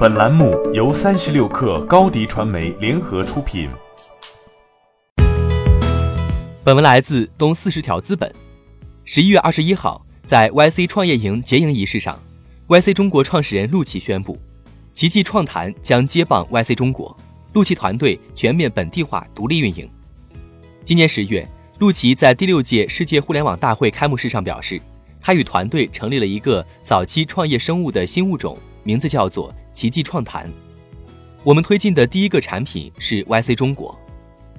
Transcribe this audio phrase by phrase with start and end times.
[0.00, 3.68] 本栏目由三十六氪高低传媒联合出品。
[6.64, 8.34] 本文来自东四十条资本。
[9.04, 12.18] 十一月二十一号，在 YC 创业营结营仪式上
[12.68, 14.38] ，YC 中国创始人陆琪宣布，
[14.94, 17.14] 奇迹创谈将接棒 YC 中国，
[17.52, 19.86] 陆琪团队全面本地化、独立运营。
[20.82, 21.46] 今年十月，
[21.78, 24.80] 陆琪在第六届世界互联网大会开幕式上表示，
[25.20, 29.54] 他与团队成立了一个早期创业生物的新物种，名字叫做。
[29.80, 30.46] 奇迹创谈，
[31.42, 33.98] 我们推进的第一个产品是 YC 中国。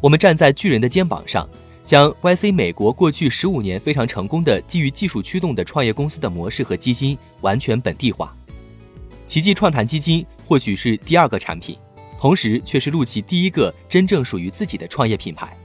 [0.02, 1.48] 我们站在巨人的肩膀上，
[1.86, 8.36] 将 YC 美国过去十五年非常成功的基于技术驱动的创业公司的模式和基金完全本地化。
[9.28, 11.78] 奇迹创谈基金或许是第二个产品，
[12.20, 15.56] 同时却是陆琪第一个真正属于自己的创业品牌。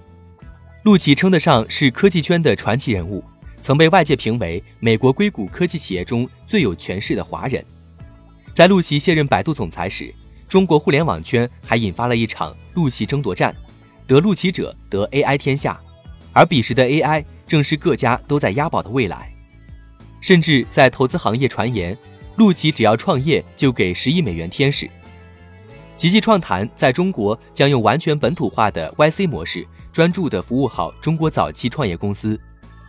[0.83, 3.25] 陆琪称得上是科技圈的传奇人物，
[3.63, 7.65] 曾被外界评为美国硅谷科技企业中最有权势的华人。
[8.57, 10.15] 在陆琪卸任百度总裁时，
[10.49, 13.55] 中国互联网圈还引发了一场陆琪争夺战，
[14.07, 15.79] 得陆琪者得 AI 天下，
[16.33, 19.31] 而彼时的 AI 正是各家都在押宝的未来，
[20.23, 21.95] 甚至在投资行业传言，
[22.37, 24.89] 陆琪只要创业就给十亿美元天使。
[25.95, 32.41] 奇迹创谈在中国将用完全本土化的 YC 模式，专注的服务好中国早期创业公司。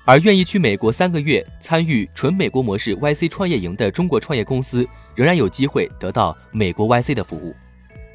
[0.07, 7.53] 而愿意去美国三个月参与纯美国模式 YC 创业营的中国创业公司，仍然有机会得到美国 YC 的服务。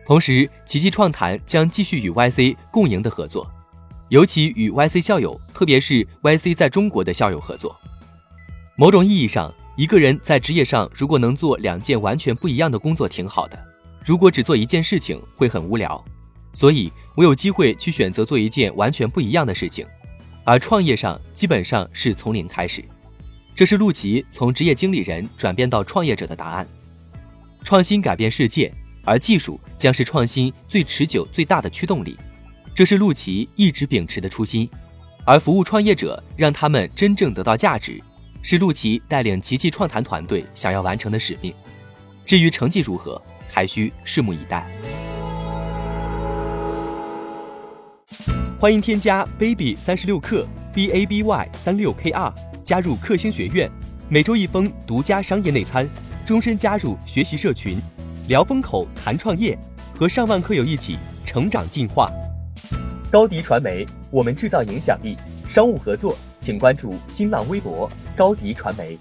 [0.06, 3.46] 同时，奇迹创谈将继续与 YC 共赢的合作，
[4.08, 7.78] 尤其与 YC 校友，特别是 YC 在中国的校友合作。
[8.74, 13.58] 某种意义上，一个人在职业上如果能做两件完全不一样的工作，挺好的。
[14.02, 16.02] 如果只做一件事情，会很无聊。
[16.54, 19.86] 所以我有机会去选择做一件完全不一样的事情。
[20.44, 22.82] 而创业上基本上是从零开始，
[23.54, 26.66] 这是陆琪从职业经理人转变到创业者的答案。
[27.62, 28.72] 创新改变世界，
[29.04, 32.18] 而技术将是创新最持久、最大的驱动力，
[32.74, 34.68] 这是陆琪一直秉持的初心。
[35.24, 38.02] 而服务创业者，让他们真正得到价值，
[38.42, 41.54] 是陆琪带领奇迹创谈团队想要完成的使命。
[42.26, 44.66] 至于成绩如何，还需拭目以待。
[48.62, 53.68] 欢迎添加 baby 三十六克 b a b y 三六 k r 加入克星学院，
[54.08, 55.84] 每周一封独家商业内参，
[56.24, 57.76] 终身加入学习社群，
[58.28, 59.58] 聊风口谈创业，
[59.92, 62.08] 和上万课友一起成长进化。
[63.10, 65.16] 高迪传媒，我们制造影响力。
[65.48, 68.96] 商务合作，请关注新浪微博高迪传媒。